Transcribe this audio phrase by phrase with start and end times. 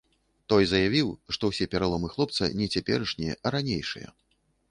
[0.53, 4.07] Той заявіў, што ўсе пераломы хлопца не цяперашнія, а ранейшыя.